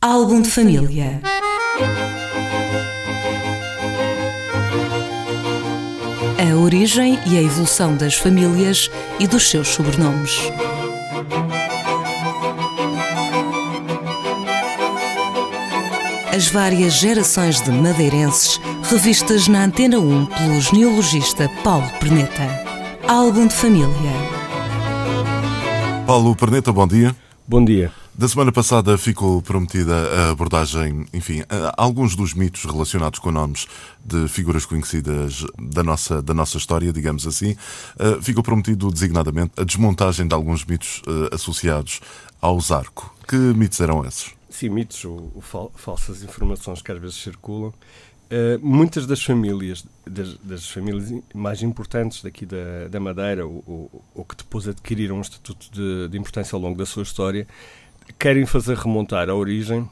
Álbum 0.00 0.40
de 0.40 0.48
família. 0.48 1.20
A 6.38 6.56
origem 6.56 7.18
e 7.26 7.36
a 7.36 7.42
evolução 7.42 7.96
das 7.96 8.14
famílias 8.14 8.88
e 9.18 9.26
dos 9.26 9.50
seus 9.50 9.66
sobrenomes. 9.66 10.52
As 16.32 16.46
várias 16.46 16.92
gerações 16.92 17.60
de 17.60 17.72
madeirenses 17.72 18.60
revistas 18.88 19.48
na 19.48 19.64
Antena 19.64 19.98
1 19.98 20.26
pelo 20.26 20.60
genealogista 20.60 21.50
Paulo 21.64 21.90
Perneta. 21.98 22.48
Álbum 23.08 23.48
de 23.48 23.54
família. 23.54 24.12
Paulo 26.06 26.36
Perneta, 26.36 26.70
bom 26.70 26.86
dia. 26.86 27.16
Bom 27.48 27.64
dia. 27.64 27.90
Da 28.18 28.26
semana 28.26 28.50
passada 28.50 28.98
ficou 28.98 29.40
prometida 29.40 29.94
a 29.94 30.30
abordagem, 30.30 31.06
enfim, 31.14 31.44
a 31.48 31.72
alguns 31.80 32.16
dos 32.16 32.34
mitos 32.34 32.64
relacionados 32.64 33.20
com 33.20 33.30
nomes 33.30 33.68
de 34.04 34.26
figuras 34.26 34.66
conhecidas 34.66 35.46
da 35.56 35.84
nossa, 35.84 36.20
da 36.20 36.34
nossa 36.34 36.56
história, 36.56 36.92
digamos 36.92 37.28
assim. 37.28 37.52
Uh, 37.94 38.20
ficou 38.20 38.42
prometido 38.42 38.90
designadamente 38.90 39.52
a 39.56 39.62
desmontagem 39.62 40.26
de 40.26 40.34
alguns 40.34 40.64
mitos 40.64 41.00
uh, 41.06 41.32
associados 41.32 42.00
ao 42.42 42.60
Zarco. 42.60 43.14
Que 43.28 43.36
mitos 43.36 43.80
eram 43.80 44.04
esses? 44.04 44.34
Sim, 44.50 44.70
mitos 44.70 45.04
ou, 45.04 45.30
ou 45.36 45.40
fal 45.40 45.70
falsas 45.76 46.20
informações 46.24 46.82
que 46.82 46.90
às 46.90 47.00
vezes 47.00 47.22
circulam. 47.22 47.72
Uh, 48.30 48.58
muitas 48.60 49.06
das 49.06 49.22
famílias, 49.22 49.86
das, 50.04 50.34
das, 50.38 50.68
famílias 50.68 51.22
mais 51.32 51.62
importantes 51.62 52.20
daqui 52.22 52.44
da, 52.44 52.88
da 52.90 52.98
Madeira, 52.98 53.46
ou, 53.46 53.62
ou, 53.64 54.04
ou, 54.12 54.24
que 54.24 54.36
depois 54.36 54.66
adquiriram 54.66 55.18
um 55.18 55.20
estatuto 55.20 55.70
de, 55.72 56.08
de 56.08 56.18
importância 56.18 56.56
ao 56.56 56.60
longo 56.60 56.76
da 56.76 56.84
sua 56.84 57.04
história, 57.04 57.46
querem 58.18 58.46
fazer 58.46 58.76
remontar 58.76 59.28
a 59.28 59.34
origem 59.34 59.88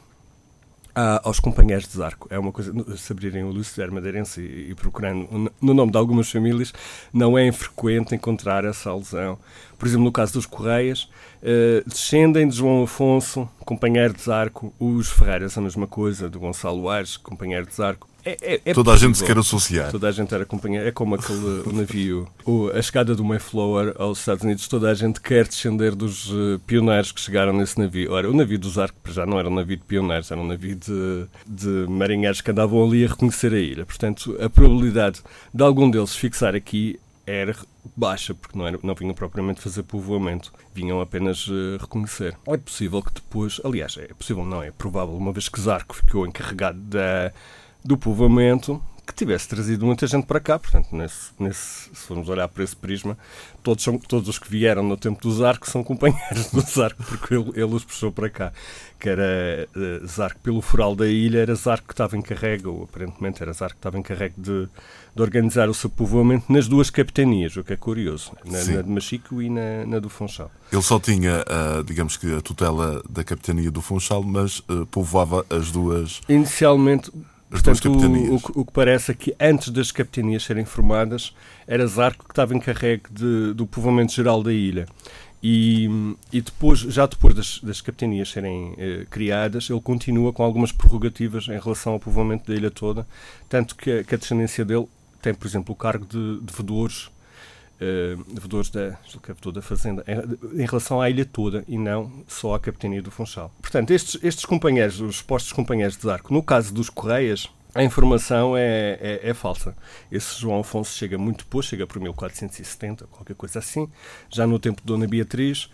a, 0.96 1.20
aos 1.22 1.38
companheiros 1.38 1.86
de 1.86 1.94
Zarco. 1.94 2.26
É 2.30 2.38
uma 2.38 2.50
coisa, 2.50 2.72
se 2.96 3.12
abrirem 3.12 3.44
o 3.44 3.50
Lucifer 3.50 3.92
Madeirense 3.92 4.40
e, 4.40 4.70
e, 4.70 4.74
procurando 4.74 5.52
no 5.60 5.74
nome 5.74 5.92
de 5.92 5.98
algumas 5.98 6.30
famílias, 6.30 6.72
não 7.12 7.36
é 7.36 7.46
infrequente 7.46 8.14
encontrar 8.14 8.64
essa 8.64 8.88
alusão. 8.88 9.38
Por 9.78 9.86
exemplo, 9.86 10.04
no 10.06 10.12
caso 10.12 10.32
dos 10.32 10.46
Correias, 10.46 11.02
uh, 11.42 11.86
descendem 11.86 12.48
de 12.48 12.56
João 12.56 12.84
Afonso, 12.84 13.46
companheiro 13.58 14.14
de 14.14 14.22
Zarco, 14.22 14.72
os 14.80 15.10
Ferreiras, 15.10 15.58
a 15.58 15.60
mesma 15.60 15.86
coisa, 15.86 16.30
do 16.30 16.40
Gonçalo 16.40 16.88
Aires, 16.88 17.18
companheiro 17.18 17.66
de 17.66 17.74
Zarco. 17.74 18.08
É, 18.26 18.54
é, 18.54 18.60
é 18.64 18.74
Toda 18.74 18.92
a 18.92 18.96
gente 18.96 19.16
se 19.16 19.24
quer 19.24 19.38
associar. 19.38 19.92
Toda 19.92 20.08
a 20.08 20.10
gente 20.10 20.34
era 20.34 20.44
companheiro. 20.44 20.88
É 20.88 20.90
como 20.90 21.14
aquele 21.14 21.62
navio, 21.72 22.26
o, 22.44 22.68
a 22.70 22.82
chegada 22.82 23.14
do 23.14 23.24
Mayflower 23.24 23.94
aos 23.96 24.18
Estados 24.18 24.42
Unidos. 24.42 24.66
Toda 24.66 24.90
a 24.90 24.94
gente 24.94 25.20
quer 25.20 25.46
descender 25.46 25.94
dos 25.94 26.32
uh, 26.32 26.58
pioneiros 26.66 27.12
que 27.12 27.20
chegaram 27.20 27.52
nesse 27.52 27.78
navio. 27.78 28.12
Ora, 28.12 28.28
o 28.28 28.34
navio 28.34 28.58
dos 28.58 28.78
Arcos 28.78 29.14
já 29.14 29.24
não 29.24 29.38
era 29.38 29.48
um 29.48 29.54
navio 29.54 29.76
de 29.76 29.84
pioneiros, 29.84 30.28
era 30.32 30.40
um 30.40 30.46
navio 30.46 30.74
de, 30.74 31.26
de 31.46 31.86
marinheiros 31.88 32.40
que 32.40 32.50
andavam 32.50 32.84
ali 32.84 33.04
a 33.04 33.08
reconhecer 33.08 33.54
a 33.54 33.60
ilha. 33.60 33.86
Portanto, 33.86 34.36
a 34.40 34.50
probabilidade 34.50 35.22
de 35.54 35.62
algum 35.62 35.88
deles 35.88 36.16
fixar 36.16 36.56
aqui 36.56 36.98
era 37.24 37.54
baixa, 37.96 38.34
porque 38.34 38.58
não, 38.58 38.66
era, 38.66 38.78
não 38.82 38.94
vinham 38.94 39.14
propriamente 39.14 39.60
fazer 39.60 39.84
povoamento, 39.84 40.52
vinham 40.74 41.00
apenas 41.00 41.46
uh, 41.46 41.76
reconhecer. 41.80 42.36
É 42.46 42.56
possível 42.56 43.00
que 43.02 43.12
depois, 43.12 43.60
aliás, 43.64 43.96
é 43.96 44.08
possível, 44.14 44.44
não 44.44 44.62
é 44.62 44.72
provável, 44.72 45.14
uma 45.14 45.32
vez 45.32 45.48
que 45.48 45.60
Zarco 45.60 45.94
ficou 45.94 46.26
encarregado 46.26 46.78
da 46.78 47.32
do 47.86 47.96
povoamento 47.96 48.82
que 49.06 49.14
tivesse 49.14 49.48
trazido 49.48 49.86
muita 49.86 50.06
gente 50.06 50.26
para 50.26 50.40
cá. 50.40 50.58
Portanto, 50.58 50.88
nesse, 50.90 51.30
nesse, 51.38 51.88
se 51.94 52.06
formos 52.06 52.28
olhar 52.28 52.48
para 52.48 52.64
esse 52.64 52.74
prisma, 52.74 53.16
todos, 53.62 53.84
são, 53.84 53.98
todos 53.98 54.28
os 54.28 54.38
que 54.38 54.50
vieram 54.50 54.82
no 54.82 54.96
tempo 54.96 55.22
do 55.22 55.32
Zarco 55.32 55.70
são 55.70 55.84
companheiros 55.84 56.50
do 56.50 56.60
Zarco, 56.60 57.02
porque 57.04 57.34
ele, 57.34 57.50
ele 57.54 57.74
os 57.74 57.84
puxou 57.84 58.10
para 58.10 58.28
cá. 58.28 58.52
Que 58.98 59.10
era 59.10 59.68
uh, 59.76 60.06
Zarco 60.06 60.40
pelo 60.40 60.60
foral 60.60 60.96
da 60.96 61.06
ilha, 61.06 61.38
era 61.38 61.54
Zarco 61.54 61.86
que 61.86 61.92
estava 61.92 62.16
encarregue, 62.16 62.66
ou 62.66 62.84
aparentemente 62.84 63.40
era 63.42 63.52
Zarco 63.52 63.74
que 63.74 63.78
estava 63.78 63.98
encarregue 63.98 64.34
de, 64.38 64.68
de 65.14 65.22
organizar 65.22 65.68
o 65.68 65.74
seu 65.74 65.88
povoamento 65.88 66.52
nas 66.52 66.66
duas 66.66 66.90
capitanias, 66.90 67.56
o 67.56 67.62
que 67.62 67.74
é 67.74 67.76
curioso, 67.76 68.32
na, 68.44 68.64
na 68.64 68.82
de 68.82 68.90
Machico 68.90 69.40
e 69.40 69.48
na, 69.48 69.86
na, 69.86 69.98
do 70.00 70.08
Funchal. 70.08 70.50
Ele 70.72 70.82
só 70.82 70.98
tinha, 70.98 71.42
uh, 71.42 71.84
digamos 71.84 72.16
que, 72.16 72.34
a 72.34 72.40
tutela 72.40 73.02
da 73.08 73.22
capitania 73.22 73.70
do 73.70 73.80
Funchal, 73.80 74.22
mas 74.22 74.58
uh, 74.60 74.86
povoava 74.90 75.46
as 75.50 75.70
duas. 75.70 76.22
Inicialmente 76.28 77.12
Portanto, 77.48 77.88
o, 77.88 78.34
o, 78.34 78.40
o, 78.60 78.64
que 78.64 78.72
parece 78.72 79.12
é 79.12 79.14
que 79.14 79.34
antes 79.38 79.68
das 79.68 79.92
capitanias 79.92 80.42
serem 80.42 80.64
formadas, 80.64 81.32
era 81.66 81.86
Zarco 81.86 82.24
que 82.24 82.32
estava 82.32 82.54
encarregue 82.54 83.04
de, 83.10 83.54
do 83.54 83.66
povoamento 83.66 84.12
geral 84.12 84.42
da 84.42 84.52
ilha. 84.52 84.86
E, 85.42 85.88
e 86.32 86.40
depois, 86.40 86.80
já 86.80 87.06
depois 87.06 87.34
das, 87.34 87.60
das 87.60 87.80
capitanias 87.80 88.30
serem 88.30 88.74
eh, 88.78 89.06
criadas, 89.08 89.70
ele 89.70 89.80
continua 89.80 90.32
com 90.32 90.42
algumas 90.42 90.72
prerrogativas 90.72 91.46
em 91.46 91.58
relação 91.58 91.92
ao 91.92 92.00
povoamento 92.00 92.50
da 92.50 92.56
ilha 92.56 92.70
toda, 92.70 93.06
tanto 93.48 93.76
que, 93.76 94.02
que 94.02 94.14
a 94.14 94.18
descendência 94.18 94.64
dele 94.64 94.88
tem, 95.22 95.32
por 95.32 95.46
exemplo, 95.46 95.72
o 95.72 95.76
cargo 95.76 96.04
de, 96.06 96.40
de 96.40 96.52
vedores 96.52 97.10
uh, 97.80 98.24
devedores 98.32 98.70
da, 98.70 98.98
é 99.28 99.52
da 99.52 99.62
Fazenda, 99.62 100.04
em, 100.06 100.62
em, 100.62 100.66
relação 100.66 101.00
à 101.00 101.10
ilha 101.10 101.24
toda 101.24 101.64
e 101.68 101.78
não 101.78 102.24
só 102.26 102.54
à 102.54 102.60
capitania 102.60 103.02
do 103.02 103.10
Funchal. 103.10 103.52
Portanto, 103.60 103.90
estes, 103.90 104.22
estes 104.22 104.44
companheiros, 104.44 105.00
os 105.00 105.22
postos 105.22 105.52
companheiros 105.52 105.96
de 105.96 106.08
Arco, 106.08 106.32
no 106.32 106.42
caso 106.42 106.72
dos 106.72 106.90
Correias, 106.90 107.50
a 107.74 107.84
informação 107.84 108.56
é, 108.56 108.98
é, 109.00 109.20
é, 109.22 109.34
falsa. 109.34 109.76
Esse 110.10 110.40
João 110.40 110.60
Afonso 110.60 110.96
chega 110.96 111.18
muito 111.18 111.44
depois, 111.44 111.66
chega 111.66 111.86
por 111.86 112.00
1470, 112.00 113.06
qualquer 113.06 113.34
coisa 113.34 113.58
assim. 113.58 113.86
Já 114.30 114.46
no 114.46 114.58
tempo 114.58 114.80
de 114.80 114.86
Dona 114.86 115.06
Beatriz, 115.06 115.70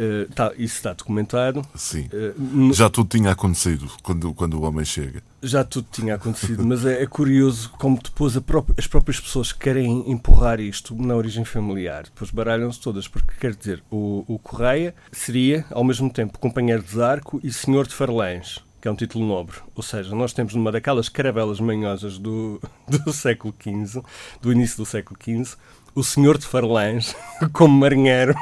Uh, 0.00 0.32
tá, 0.32 0.50
isso 0.56 0.76
está 0.76 0.94
documentado. 0.94 1.60
Sim. 1.74 2.08
Uh, 2.10 2.72
já 2.72 2.88
tudo 2.88 3.10
tinha 3.10 3.32
acontecido 3.32 3.86
quando, 4.02 4.32
quando 4.32 4.54
o 4.54 4.62
homem 4.62 4.82
chega. 4.82 5.22
Já 5.42 5.62
tudo 5.62 5.88
tinha 5.92 6.14
acontecido, 6.14 6.64
mas 6.64 6.86
é, 6.86 7.02
é, 7.02 7.06
curioso 7.06 7.70
como 7.78 8.00
depois 8.02 8.34
própria, 8.38 8.74
as 8.78 8.86
próprias 8.86 9.20
pessoas 9.20 9.52
querem 9.52 10.10
empurrar 10.10 10.58
isto 10.58 10.94
na 10.94 11.14
origem 11.14 11.44
familiar. 11.44 12.04
Depois 12.04 12.30
baralham-se 12.30 12.80
todas, 12.80 13.06
porque 13.06 13.34
quer 13.38 13.54
dizer, 13.54 13.82
o, 13.90 14.24
o 14.26 14.38
Correia 14.38 14.94
seria, 15.12 15.66
ao 15.70 15.84
mesmo 15.84 16.10
tempo, 16.10 16.38
companheiro 16.38 16.82
de 16.82 16.94
Zarco 16.94 17.38
e 17.44 17.52
senhor 17.52 17.86
de 17.86 17.94
Farlães 17.94 18.62
que 18.80 18.88
é 18.88 18.90
um 18.90 18.96
título 18.96 19.26
nobre. 19.26 19.58
Ou 19.74 19.82
seja, 19.82 20.14
nós 20.14 20.32
temos 20.32 20.54
numa 20.54 20.72
daquelas 20.72 21.08
caravelas 21.08 21.60
manhosas 21.60 22.18
do, 22.18 22.60
do 22.88 23.12
século 23.12 23.54
XV, 23.60 24.02
do 24.40 24.50
início 24.50 24.78
do 24.78 24.86
século 24.86 25.18
XV, 25.22 25.56
o 25.94 26.02
senhor 26.02 26.38
de 26.38 26.46
Farlães 26.46 27.16
como 27.52 27.78
marinheiro 27.78 28.34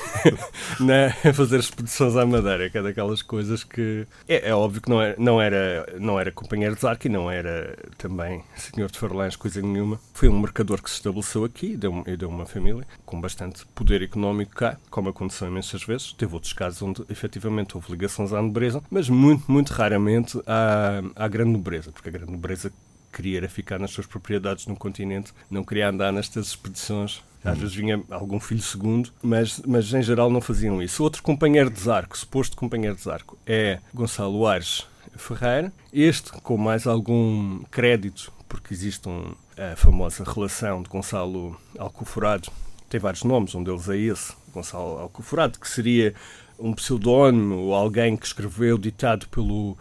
na, 0.80 1.06
a 1.28 1.32
fazer 1.32 1.60
expedições 1.60 2.16
à 2.16 2.24
Madeira, 2.24 2.70
que 2.70 2.78
é 2.78 2.82
daquelas 2.82 3.22
coisas 3.22 3.64
que 3.64 4.06
é, 4.28 4.48
é 4.48 4.54
óbvio 4.54 4.80
que 4.80 4.88
não 4.88 5.00
era, 5.00 5.16
não, 5.18 5.40
era, 5.40 5.96
não 5.98 6.20
era 6.20 6.32
companheiro 6.32 6.74
de 6.74 6.80
Zarco 6.80 7.06
e 7.06 7.10
não 7.10 7.30
era 7.30 7.76
também 7.96 8.42
senhor 8.56 8.90
de 8.90 8.98
Farlães, 8.98 9.36
coisa 9.36 9.60
nenhuma. 9.60 10.00
Foi 10.12 10.28
um 10.28 10.38
mercador 10.38 10.82
que 10.82 10.90
se 10.90 10.96
estabeleceu 10.96 11.44
aqui 11.44 11.72
e 11.72 11.76
deu, 11.76 12.02
e 12.06 12.16
deu 12.16 12.28
uma 12.28 12.46
família 12.46 12.86
com 13.04 13.20
bastante 13.20 13.64
poder 13.74 14.02
económico 14.02 14.54
cá, 14.54 14.76
como 14.90 15.08
aconteceu 15.08 15.48
imensas 15.48 15.82
vezes. 15.82 16.12
Teve 16.12 16.34
outros 16.34 16.52
casos 16.52 16.82
onde 16.82 17.04
efetivamente 17.08 17.76
houve 17.76 17.92
ligações 17.92 18.32
à 18.32 18.40
nobreza, 18.40 18.82
mas 18.90 19.08
muito, 19.08 19.50
muito 19.50 19.72
raramente 19.72 20.40
à, 20.46 21.02
à 21.16 21.28
grande 21.28 21.52
nobreza, 21.52 21.90
porque 21.92 22.08
a 22.08 22.12
grande 22.12 22.32
nobreza 22.32 22.72
queria 23.12 23.38
era 23.38 23.48
ficar 23.48 23.78
nas 23.78 23.90
suas 23.90 24.06
propriedades 24.06 24.66
no 24.66 24.76
continente, 24.76 25.32
não 25.50 25.64
queria 25.64 25.88
andar 25.88 26.12
nestas 26.12 26.48
expedições. 26.48 27.22
Às 27.44 27.56
vezes 27.56 27.74
vinha 27.74 28.02
algum 28.10 28.40
filho 28.40 28.60
segundo, 28.60 29.10
mas, 29.22 29.62
mas 29.64 29.92
em 29.92 30.02
geral 30.02 30.28
não 30.28 30.40
faziam 30.40 30.82
isso. 30.82 31.02
Outro 31.02 31.22
companheiro 31.22 31.70
de 31.70 31.80
Zarco, 31.80 32.18
suposto 32.18 32.56
companheiro 32.56 32.96
de 32.96 33.02
Zarco, 33.02 33.38
é 33.46 33.78
Gonçalo 33.94 34.46
Aires 34.46 34.86
Ferreira. 35.16 35.72
Este, 35.92 36.32
com 36.32 36.56
mais 36.56 36.86
algum 36.86 37.62
crédito, 37.70 38.32
porque 38.48 38.74
existe 38.74 39.08
um, 39.08 39.34
a 39.56 39.76
famosa 39.76 40.24
relação 40.24 40.82
de 40.82 40.88
Gonçalo 40.88 41.56
Alcoforado, 41.78 42.50
tem 42.88 42.98
vários 42.98 43.22
nomes, 43.22 43.54
um 43.54 43.62
deles 43.62 43.88
é 43.88 43.96
esse, 43.96 44.32
Gonçalo 44.52 44.98
Alcoforado, 44.98 45.58
que 45.58 45.68
seria 45.68 46.14
um 46.58 46.72
pseudónimo 46.72 47.56
ou 47.56 47.74
alguém 47.74 48.16
que 48.16 48.26
escreveu 48.26 48.76
ditado 48.76 49.28
pelo, 49.28 49.76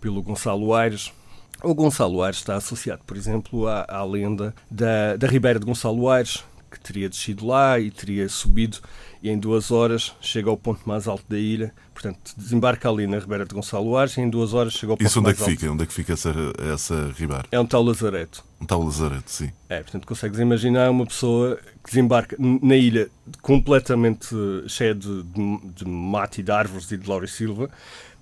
pelo 0.00 0.22
Gonçalo 0.22 0.74
Aires 0.74 1.12
o 1.62 1.74
Gonçalo 1.74 2.22
Aires 2.22 2.38
está 2.38 2.56
associado, 2.56 3.02
por 3.06 3.16
exemplo, 3.16 3.66
à, 3.66 3.86
à 3.88 4.04
lenda 4.04 4.54
da, 4.70 5.16
da 5.16 5.26
Ribeira 5.26 5.58
de 5.58 5.66
Gonçalo 5.66 6.08
Aires, 6.08 6.44
que 6.70 6.78
teria 6.80 7.08
descido 7.08 7.46
lá 7.46 7.78
e 7.78 7.90
teria 7.90 8.28
subido 8.28 8.78
e 9.22 9.28
em 9.28 9.38
duas 9.38 9.70
horas 9.70 10.14
chega 10.20 10.48
ao 10.48 10.56
ponto 10.56 10.88
mais 10.88 11.06
alto 11.06 11.24
da 11.28 11.38
ilha. 11.38 11.74
Portanto, 11.92 12.18
desembarca 12.36 12.88
ali 12.88 13.06
na 13.06 13.18
Ribeira 13.18 13.44
de 13.44 13.54
Gonçalo 13.54 13.96
Aires 13.96 14.16
e 14.16 14.20
em 14.22 14.30
duas 14.30 14.54
horas 14.54 14.72
chega 14.72 14.92
ao 14.92 14.96
ponto 14.96 15.06
Isso 15.06 15.18
onde 15.18 15.30
é 15.30 15.32
mais 15.32 15.40
é 15.40 15.44
que 15.44 15.50
fica? 15.50 15.72
Onde 15.72 15.82
é 15.82 15.86
que 15.86 15.92
fica 15.92 16.12
essa, 16.14 16.32
essa 16.72 17.12
ribeira? 17.14 17.44
É 17.50 17.60
um 17.60 17.66
tal 17.66 17.82
lazareto. 17.82 18.42
Um 18.60 18.64
tal 18.64 18.82
lazareto, 18.82 19.30
sim. 19.30 19.50
É, 19.68 19.82
portanto, 19.82 20.06
consegues 20.06 20.38
imaginar 20.38 20.90
uma 20.90 21.04
pessoa 21.04 21.58
que 21.84 21.90
desembarca 21.90 22.36
na 22.38 22.76
ilha 22.76 23.10
completamente 23.42 24.34
cheia 24.68 24.94
de, 24.94 25.22
de, 25.22 25.58
de 25.74 25.84
mate 25.86 26.40
e 26.40 26.44
de 26.44 26.50
árvores 26.50 26.90
e 26.90 26.96
de 26.96 27.08
Laura 27.08 27.26
Silva 27.26 27.68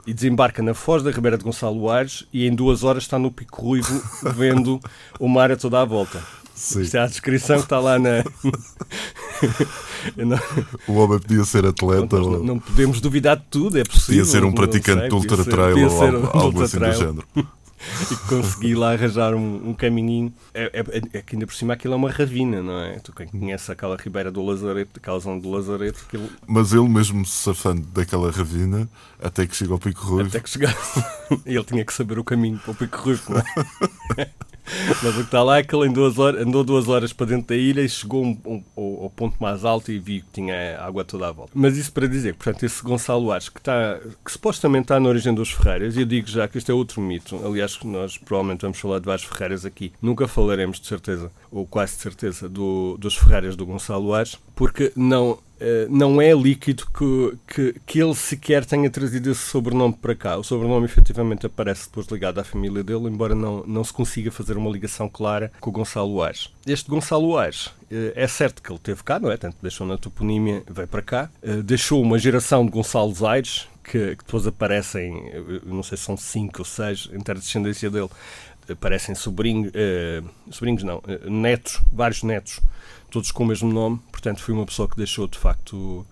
e 0.08 0.14
desembarca 0.14 0.62
na 0.62 0.72
Foz 0.72 1.02
da 1.02 1.10
Ribeira 1.10 1.36
de 1.36 1.44
Gonçalo 1.44 1.90
Aires 1.90 2.24
e 2.32 2.46
em 2.46 2.54
duas 2.54 2.82
horas 2.82 3.02
está 3.02 3.18
no 3.18 3.30
Pico 3.30 3.60
Ruivo 3.60 4.02
vendo 4.34 4.80
o 5.20 5.28
mar 5.28 5.52
a 5.52 5.56
toda 5.56 5.82
a 5.82 5.84
volta. 5.84 6.18
Sim. 6.54 6.80
Isto 6.80 6.96
é 6.96 7.00
a 7.00 7.06
descrição 7.06 7.56
que 7.58 7.64
está 7.64 7.78
lá 7.78 7.98
na, 7.98 8.24
não, 10.16 10.38
O 10.88 10.94
homem 10.94 11.18
podia 11.18 11.44
ser 11.44 11.66
atleta 11.66 12.16
ou 12.16 12.30
não, 12.30 12.42
não 12.42 12.58
podemos 12.58 13.00
duvidar 13.02 13.36
de 13.36 13.44
tudo, 13.50 13.78
é 13.78 13.84
possível. 13.84 14.06
podia 14.06 14.24
ser 14.24 14.42
um 14.44 14.46
não 14.46 14.54
praticante 14.54 15.00
sei, 15.00 15.08
de 15.10 15.14
ultra 15.14 15.36
podia 15.36 15.44
ser- 15.44 15.50
trail 15.50 15.72
podia 15.74 15.88
ou 15.90 16.02
algo, 16.02 16.38
um 16.38 16.40
algo 16.40 16.62
assim 16.62 16.78
do 16.78 16.92
género. 16.92 17.24
e 18.10 18.16
consegui 18.28 18.74
lá 18.74 18.92
arranjar 18.92 19.34
um, 19.34 19.70
um 19.70 19.74
caminhinho. 19.74 20.32
É, 20.52 20.70
é- 20.72 21.18
é 21.18 21.22
que 21.22 21.36
ainda 21.36 21.46
por 21.46 21.54
cima 21.54 21.74
aquilo 21.74 21.94
é 21.94 21.96
uma 21.96 22.10
ravina, 22.10 22.62
não 22.62 22.78
é? 22.80 22.98
Tu 22.98 23.12
quem 23.12 23.26
conhece 23.26 23.70
aquela 23.70 23.96
ribeira 23.96 24.30
do 24.30 24.44
Lazareto, 24.44 24.92
aquela 24.98 25.18
zona 25.18 25.40
do 25.40 25.50
Lazareto, 25.50 26.04
aquilo, 26.06 26.28
Mas 26.46 26.72
ele 26.72 26.88
mesmo 26.88 27.24
se 27.24 27.32
safando 27.36 27.82
daquela 27.82 28.30
ravina 28.30 28.88
até 29.22 29.46
que 29.46 29.54
chega 29.56 29.72
ao 29.72 29.78
Pico 29.78 30.04
Ruivo. 30.06 30.28
até 30.28 30.40
que 30.40 30.50
chegasse, 30.50 31.04
ele 31.46 31.64
tinha 31.64 31.84
que 31.84 31.92
saber 31.92 32.18
o 32.18 32.24
caminho 32.24 32.58
para 32.58 32.70
o 32.70 32.74
Pico 32.74 32.98
Ruivo, 32.98 33.22
não 33.32 33.38
é? 34.18 34.28
Mas 35.02 35.14
o 35.14 35.18
que 35.18 35.20
está 35.22 35.42
lá 35.42 35.58
é 35.58 35.62
que 35.62 35.74
ele 35.74 35.88
duas 35.88 36.18
horas, 36.18 36.40
andou 36.46 36.62
duas 36.64 36.88
horas 36.88 37.12
para 37.12 37.26
dentro 37.26 37.48
da 37.48 37.56
ilha 37.56 37.80
e 37.80 37.88
chegou 37.88 38.24
um- 38.24 38.38
um- 38.46 38.62
ao, 38.76 39.10
ponto 39.10 39.36
mais 39.40 39.64
alto 39.64 39.90
e 39.90 39.98
viu 39.98 40.20
que 40.22 40.30
tinha 40.32 40.78
água 40.80 41.04
toda 41.04 41.28
à 41.28 41.32
volta. 41.32 41.52
Mas 41.54 41.76
isso 41.76 41.92
para 41.92 42.06
dizer 42.06 42.32
que, 42.32 42.38
portanto, 42.44 42.62
esse 42.64 42.82
Gonçalo 42.82 43.32
Ares, 43.32 43.48
que, 43.48 43.58
está, 43.58 43.98
que 44.24 44.30
supostamente 44.32 44.84
está 44.84 45.00
na 45.00 45.08
origem 45.08 45.34
dos 45.34 45.50
Ferreiras, 45.50 45.96
e 45.96 46.00
eu 46.00 46.06
digo 46.06 46.28
já 46.28 46.46
que 46.46 46.58
isto 46.58 46.70
é 46.70 46.74
outro 46.74 47.00
mito, 47.00 47.40
aliás, 47.44 47.78
nós 47.84 48.16
provavelmente 48.18 48.62
vamos 48.62 48.78
falar 48.78 48.98
de 48.98 49.06
vários 49.06 49.26
Ferreiras 49.26 49.64
aqui, 49.64 49.92
nunca 50.00 50.28
falaremos 50.28 50.80
de 50.80 50.86
certeza, 50.86 51.30
ou 51.50 51.66
quase 51.66 51.96
de 51.96 52.02
certeza, 52.02 52.48
do, 52.48 52.96
dos 52.98 53.16
Ferreiras 53.16 53.56
do 53.56 53.66
Gonçalo 53.66 54.12
Ares, 54.14 54.36
porque 54.54 54.92
não, 54.96 55.38
não 55.90 56.20
é 56.20 56.32
líquido 56.32 56.86
que, 56.86 57.38
que, 57.46 57.80
que 57.86 58.00
ele 58.00 58.14
sequer 58.14 58.64
tenha 58.64 58.88
trazido 58.88 59.30
esse 59.30 59.40
sobrenome 59.40 59.94
para 59.94 60.14
cá. 60.14 60.36
O 60.36 60.44
sobrenome 60.44 60.84
efetivamente 60.84 61.46
aparece 61.46 61.86
depois 61.86 62.06
ligado 62.06 62.38
à 62.38 62.44
família 62.44 62.84
dele, 62.84 63.08
embora 63.08 63.34
não, 63.34 63.64
não 63.66 63.82
se 63.82 63.92
consiga 63.92 64.30
fazer 64.30 64.56
uma 64.56 64.70
ligação 64.70 65.08
clara 65.08 65.50
com 65.60 65.70
o 65.70 65.72
Gonçalo 65.72 66.22
Ares. 66.22 66.50
Este 66.66 66.88
Gonçalo 66.88 67.36
Ares, 67.36 67.70
eh, 67.90 68.12
é 68.14 68.26
certo 68.26 68.62
que 68.62 68.70
ele 68.70 68.78
teve 68.78 69.02
cá, 69.02 69.18
não 69.18 69.30
é? 69.30 69.36
Tanto 69.36 69.56
deixou 69.60 69.86
na 69.86 69.98
toponímia, 69.98 70.62
veio 70.68 70.88
para 70.88 71.02
cá, 71.02 71.30
eh, 71.42 71.62
deixou 71.62 72.00
uma 72.02 72.18
geração 72.18 72.64
de 72.64 72.70
Gonçalo 72.70 73.14
Aires, 73.26 73.66
que, 73.82 74.16
que 74.16 74.24
depois 74.24 74.46
aparecem, 74.46 75.32
não 75.64 75.82
sei 75.82 75.96
se 75.96 76.04
são 76.04 76.16
cinco 76.16 76.60
ou 76.60 76.64
seis, 76.64 77.08
a 77.12 77.32
descendência 77.34 77.90
dele, 77.90 78.10
aparecem 78.70 79.14
sobrinhos, 79.14 79.70
eh, 79.74 80.22
sobrinhos 80.50 80.82
não, 80.82 81.02
eh, 81.08 81.28
netos, 81.28 81.80
vários 81.92 82.22
netos, 82.22 82.60
todos 83.10 83.30
com 83.32 83.44
o 83.44 83.46
mesmo 83.46 83.72
nome, 83.72 84.00
portanto 84.10 84.42
foi 84.42 84.54
uma 84.54 84.66
pessoa 84.66 84.88
que 84.88 84.96
deixou 84.96 85.26
de 85.26 85.38
facto 85.38 86.06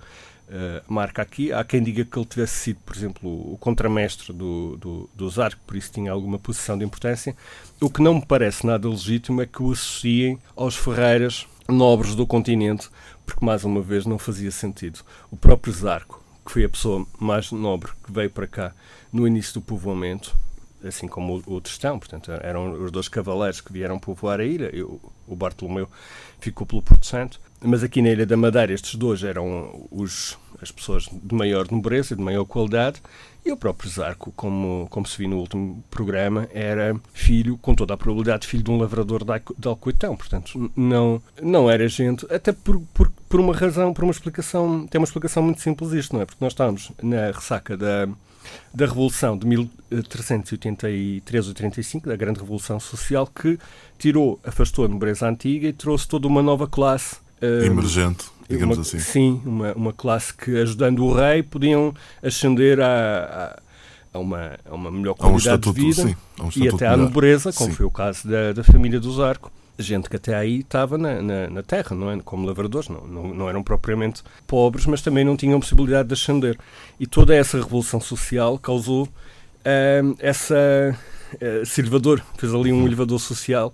eh, 0.49 0.83
marca 0.89 1.23
aqui. 1.23 1.53
Há 1.53 1.65
quem 1.65 1.83
diga 1.83 2.05
que 2.05 2.19
ele 2.19 2.27
tivesse 2.27 2.55
sido, 2.55 2.79
por 2.87 2.95
exemplo, 2.95 3.53
o 3.53 3.59
contramestre 3.59 4.33
do, 4.33 4.77
do, 4.77 5.11
do 5.15 5.29
Zarco, 5.29 5.61
por 5.67 5.77
isso 5.77 5.91
tinha 5.93 6.13
alguma 6.13 6.39
posição 6.39 6.79
de 6.79 6.85
importância. 6.85 7.37
O 7.81 7.91
que 7.91 8.01
não 8.01 8.15
me 8.15 8.25
parece 8.25 8.67
nada 8.67 8.89
legítimo 8.89 9.43
é 9.43 9.47
que 9.47 9.63
o 9.63 9.73
associem 9.73 10.39
aos 10.55 10.77
Ferreiras 10.77 11.47
nobres 11.69 12.15
do 12.15 12.27
continente, 12.27 12.89
porque 13.25 13.45
mais 13.45 13.65
uma 13.65 13.81
vez 13.81 14.07
não 14.07 14.19
fazia 14.19 14.53
sentido. 14.53 15.01
O 15.31 15.37
próprio 15.37 15.73
Zarco, 15.73 16.23
que 16.45 16.53
foi 16.53 16.65
a 16.65 16.69
pessoa 16.69 17.05
mais 17.19 17.51
nobre 17.51 17.91
que 18.05 18.13
veio 18.13 18.31
para 18.31 18.47
cá 18.47 18.73
no 19.13 19.27
início 19.27 19.55
do 19.55 19.61
povoamento, 19.61 20.37
assim 20.85 21.09
como 21.09 21.43
o, 21.47 21.61
Tristão, 21.61 21.99
portanto, 21.99 22.31
eram 22.43 22.73
os 22.73 22.91
dois 22.91 23.09
cavaleiros 23.09 23.61
que 23.61 23.73
vieram 23.73 23.99
povoar 23.99 24.41
a 24.41 24.45
ilha, 24.45 24.71
e 24.75 24.83
o, 24.83 25.01
Bartolomeu 25.29 25.89
ficou 26.41 26.67
pelo 26.67 26.83
Porto 26.83 27.07
Santo, 27.07 27.41
mas 27.61 27.83
aqui 27.83 28.01
na 28.03 28.11
Ilha 28.11 28.27
da 28.27 28.37
Madeira 28.37 28.73
estes 28.73 28.95
dois 28.95 29.25
eram 29.25 29.87
os, 29.91 30.39
as 30.61 30.71
pessoas 30.71 31.09
de 31.11 31.35
maior 31.35 31.67
nobreza, 31.71 32.15
de 32.15 32.23
maior 32.23 32.45
qualidade, 32.45 33.01
e 33.45 33.53
o 33.53 33.57
próprio 33.57 33.89
Zarco, 33.89 34.33
como, 34.35 34.89
como 34.91 35.07
se 35.07 35.17
viu 35.19 35.29
no 35.29 35.39
último 35.39 35.83
programa, 35.89 36.49
era 36.53 36.97
filho, 37.13 37.57
com 37.59 37.75
toda 37.77 37.95
a 37.95 37.97
probabilidade, 37.97 38.47
filho 38.47 38.63
de 38.65 38.71
um 38.71 38.79
lavrador 38.79 39.25
de 39.25 39.33
Alco- 39.33 39.55
de 39.57 39.69
Alcoitão, 39.69 40.17
portanto, 40.17 40.71
não, 40.77 41.23
não 41.41 41.71
era 41.71 41.89
gente, 41.89 42.27
até 42.33 42.53
por, 42.53 42.81
por, 42.93 43.11
por 43.29 43.39
uma 43.41 43.55
razão, 43.55 43.95
por 43.95 44.03
uma 44.05 44.11
explicação, 44.11 44.87
tem 44.89 45.01
uma 45.01 45.05
explicação 45.05 45.43
muito 45.45 45.61
simples 45.61 45.93
isto, 45.93 46.15
não 46.15 46.23
é? 46.23 46.27
Porque 46.27 46.45
nós 46.45 46.53
estávamos 46.53 46.91
na 47.01 47.31
ressaca 47.31 47.77
da, 47.77 48.09
da 48.75 48.87
Revolução 48.87 49.39
de 49.39 49.47
1383 49.47 51.49
ou 51.49 51.55
35, 51.55 52.09
da 52.09 52.17
Grande 52.17 52.41
Revolução 52.41 52.79
Social, 52.81 53.27
que 53.27 53.59
tirou, 53.99 54.41
afastou 54.45 54.85
a 54.85 54.89
nobreza 54.89 55.29
antiga 55.29 55.69
e 55.69 55.73
trouxe 55.73 56.09
toda 56.09 56.27
uma 56.27 56.43
nova 56.43 56.67
classe. 56.67 57.17
eh, 57.41 57.67
Emergente, 57.67 58.27
digamos 58.49 58.77
uma- 58.79 58.83
assim. 58.83 58.99
Sim, 58.99 59.43
uma, 59.45 59.73
uma 59.75 59.93
classe 59.93 60.33
que, 60.35 60.57
ajudando 60.59 61.05
o 61.05 61.13
rei, 61.13 61.43
podiam 61.43 61.95
ascender 62.23 62.81
a, 62.81 63.59
a, 64.15 64.15
a 64.15 64.19
uma, 64.19 64.53
a 64.65 64.75
uma 64.75 64.91
melhor 64.91 65.15
Há 65.19 65.27
um 65.27 65.31
qualidade 65.33 65.41
estatuto, 65.69 65.75
de 65.75 65.81
vida 65.81 66.03
sim. 66.03 66.17
Um 66.41 66.49
e 66.57 66.69
até 66.69 66.87
à 66.87 66.91
melhor. 66.93 67.05
nobreza, 67.05 67.53
como 67.53 67.71
Sim. 67.71 67.77
foi 67.77 67.87
o 67.87 67.91
caso 67.91 68.27
da, 68.29 68.53
da 68.55 68.65
família 68.65 68.99
dos 68.99 69.21
Arco. 69.21 69.53
Gente 69.79 70.09
que 70.09 70.17
até 70.17 70.35
aí 70.35 70.61
estava 70.61 70.97
na, 70.97 71.21
na, 71.21 71.51
na 71.51 71.63
terra, 71.63 71.95
não 71.95 72.11
é? 72.11 72.19
como 72.21 72.47
lavradores, 72.47 72.89
não, 72.89 73.07
não, 73.07 73.35
não 73.35 73.49
eram 73.49 73.63
propriamente 73.63 74.23
pobres, 74.47 74.87
mas 74.87 75.03
também 75.03 75.25
não 75.25 75.37
tinham 75.37 75.61
possibilidade 75.61 76.09
de 76.09 76.15
ascender. 76.15 76.59
E 76.99 77.07
toda 77.07 77.35
essa 77.35 77.59
revolução 77.59 78.01
social 78.01 78.59
causou 78.59 79.09
ahm, 79.65 80.15
essa. 80.19 80.97
eh, 81.41 81.63
se 81.65 81.81
elevador, 81.81 82.23
fez 82.39 82.55
ali 82.55 82.73
um 82.73 82.87
elevador 82.87 83.19
social. 83.19 83.73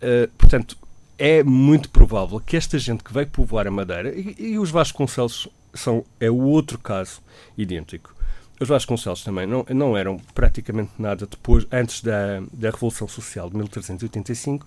Eh, 0.00 0.28
portanto, 0.38 0.76
é 1.18 1.42
muito 1.42 1.90
provável 1.90 2.40
que 2.40 2.56
esta 2.56 2.78
gente 2.78 3.02
que 3.04 3.12
veio 3.12 3.26
povoar 3.28 3.66
a 3.66 3.70
Madeira, 3.70 4.12
e, 4.14 4.34
e 4.38 4.58
os 4.58 4.70
Vasconcelos 4.70 5.48
são, 5.74 6.04
é 6.20 6.30
o 6.30 6.38
outro 6.38 6.78
caso 6.78 7.20
idêntico. 7.56 8.14
Os 8.60 8.68
Vasconcelos 8.68 9.24
também 9.24 9.46
não, 9.46 9.64
não 9.70 9.96
eram 9.96 10.18
praticamente 10.34 10.92
nada 10.98 11.26
depois, 11.26 11.66
antes 11.72 12.00
da, 12.02 12.40
da 12.52 12.70
Revolução 12.70 13.08
Social 13.08 13.48
de 13.50 13.56
1385, 13.56 14.66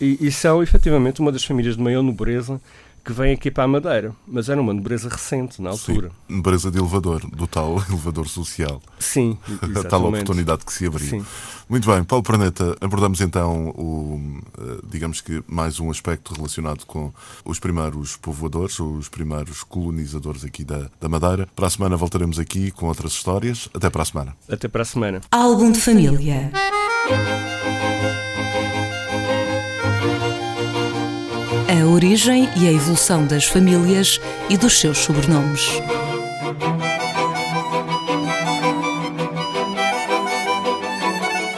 e, 0.00 0.18
e 0.20 0.32
são 0.32 0.62
efetivamente 0.62 1.20
uma 1.20 1.30
das 1.32 1.44
famílias 1.44 1.76
de 1.76 1.82
maior 1.82 2.02
nobreza 2.02 2.60
que 3.04 3.12
vem 3.12 3.32
aqui 3.32 3.50
para 3.50 3.64
a 3.64 3.68
Madeira, 3.68 4.14
mas 4.26 4.48
era 4.48 4.60
uma 4.60 4.74
nobreza 4.74 5.08
recente 5.08 5.60
na 5.62 5.70
altura. 5.70 6.10
Sim, 6.28 6.36
empresa 6.36 6.70
de 6.70 6.78
elevador, 6.78 7.20
do 7.30 7.46
tal 7.46 7.82
elevador 7.88 8.28
social. 8.28 8.82
Sim, 8.98 9.38
A 9.46 9.58
tal 9.60 9.70
exatamente. 9.70 10.06
oportunidade 10.08 10.64
que 10.64 10.72
se 10.72 10.86
abriu. 10.86 11.08
Sim. 11.08 11.26
Muito 11.68 11.90
bem, 11.90 12.02
Paulo 12.04 12.22
Praneta, 12.22 12.76
abordamos 12.80 13.20
então 13.20 13.68
o, 13.70 14.40
eh, 14.58 14.80
digamos 14.90 15.20
que 15.20 15.42
mais 15.46 15.78
um 15.80 15.90
aspecto 15.90 16.34
relacionado 16.34 16.84
com 16.84 17.12
os 17.44 17.58
primeiros 17.58 18.16
povoadores, 18.16 18.78
os 18.80 19.08
primeiros 19.08 19.62
colonizadores 19.62 20.44
aqui 20.44 20.64
da, 20.64 20.90
da 21.00 21.08
Madeira. 21.08 21.48
Para 21.54 21.68
a 21.68 21.70
semana 21.70 21.96
voltaremos 21.96 22.38
aqui 22.38 22.70
com 22.70 22.86
outras 22.86 23.12
histórias. 23.12 23.68
Até 23.72 23.88
para 23.88 24.02
a 24.02 24.04
semana. 24.04 24.36
Até 24.48 24.68
para 24.68 24.82
a 24.82 24.84
semana. 24.84 25.20
Álbum 25.30 25.70
de 25.70 25.80
família. 25.80 26.50
A 31.70 31.86
origem 31.86 32.48
e 32.56 32.66
a 32.66 32.72
evolução 32.72 33.24
das 33.24 33.44
famílias 33.44 34.20
e 34.48 34.56
dos 34.56 34.80
seus 34.80 34.98
sobrenomes. 34.98 35.80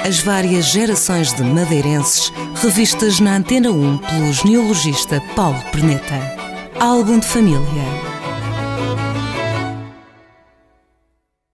As 0.06 0.19
várias 0.19 0.66
gerações 0.66 1.33
de 1.33 1.42
madeirenses 1.42 2.31
revistas 2.62 3.21
na 3.21 3.37
Antena 3.37 3.71
1 3.71 3.97
pelo 3.97 4.33
genealogista 4.35 5.19
Paulo 5.35 5.62
Perneta. 5.73 6.21
Álbum 6.78 7.19
de 7.19 7.26
família. 7.26 8.12